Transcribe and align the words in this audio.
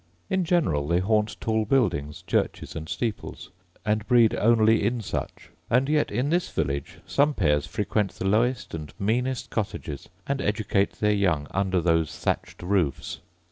In 0.31 0.45
general 0.45 0.87
they 0.87 0.97
haunt 0.97 1.39
tall 1.39 1.63
buildings, 1.63 2.23
churches, 2.23 2.75
and 2.75 2.89
steeples, 2.89 3.51
and 3.85 4.07
breed 4.07 4.33
only 4.33 4.83
in 4.83 4.99
such: 5.01 5.51
yet 5.71 6.09
in 6.09 6.31
this 6.31 6.49
village 6.49 6.97
some 7.05 7.35
pairs 7.35 7.67
frequent 7.67 8.13
the 8.13 8.25
lowest 8.25 8.73
and 8.73 8.91
meanest 8.97 9.51
cottages, 9.51 10.09
and 10.25 10.41
educate 10.41 10.93
their 10.93 11.13
young 11.13 11.45
under 11.51 11.79
those 11.81 12.17
thatched 12.17 12.63
roofs. 12.63 13.19